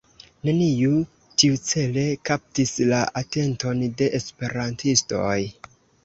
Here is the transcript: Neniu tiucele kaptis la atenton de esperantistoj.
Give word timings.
Neniu 0.47 0.93
tiucele 1.41 2.05
kaptis 2.29 2.73
la 2.91 3.01
atenton 3.21 3.83
de 3.99 4.07
esperantistoj. 4.21 5.37